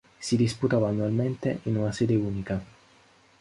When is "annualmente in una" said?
0.87-1.91